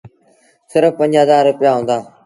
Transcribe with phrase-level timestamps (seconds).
[0.71, 1.97] سرڦ پنج هزآر رپيآ هُݩدآ۔